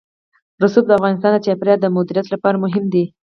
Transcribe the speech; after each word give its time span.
رسوب 0.61 0.83
د 0.87 0.91
افغانستان 0.99 1.31
د 1.33 1.37
چاپیریال 1.45 1.79
د 1.81 1.87
مدیریت 1.95 2.27
لپاره 2.33 2.61
مهم 2.65 2.85
دي. 2.93 3.03